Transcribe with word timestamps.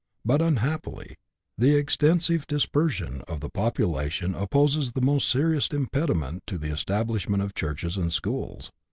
But, 0.25 0.41
un 0.41 0.55
happily, 0.55 1.15
the 1.59 1.75
extensive 1.75 2.47
dispersion 2.47 3.21
of 3.27 3.39
the 3.39 3.51
population 3.51 4.33
opposes 4.33 4.93
the 4.93 5.01
most 5.01 5.29
serious 5.29 5.67
impediment 5.67 6.41
to 6.47 6.57
the 6.57 6.73
establishment 6.73 7.43
of 7.43 7.53
churches 7.53 7.97
and 7.97 8.11
schools. 8.11 8.71